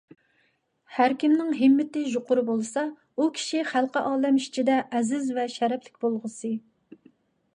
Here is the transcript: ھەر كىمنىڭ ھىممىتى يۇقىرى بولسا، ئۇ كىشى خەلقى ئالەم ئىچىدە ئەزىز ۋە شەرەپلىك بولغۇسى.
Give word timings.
ھەر 0.93 1.13
كىمنىڭ 1.23 1.51
ھىممىتى 1.57 2.01
يۇقىرى 2.13 2.45
بولسا، 2.47 2.85
ئۇ 3.17 3.29
كىشى 3.37 3.61
خەلقى 3.73 4.03
ئالەم 4.13 4.41
ئىچىدە 4.41 4.77
ئەزىز 5.01 5.31
ۋە 5.39 5.47
شەرەپلىك 5.59 6.03
بولغۇسى. 6.07 6.53